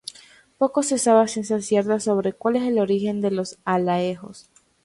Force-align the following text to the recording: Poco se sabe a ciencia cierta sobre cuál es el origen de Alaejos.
Poco 0.57 0.81
se 0.81 0.97
sabe 0.97 1.21
a 1.21 1.27
ciencia 1.27 1.61
cierta 1.61 1.99
sobre 1.99 2.33
cuál 2.33 2.55
es 2.55 2.63
el 2.63 2.79
origen 2.79 3.21
de 3.21 3.45
Alaejos. 3.65 4.49